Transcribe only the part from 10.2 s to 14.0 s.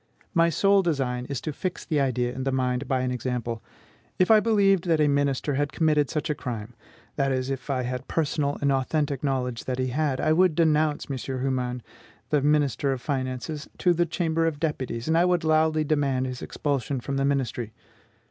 would denounce M. Humann, the minister of finances, to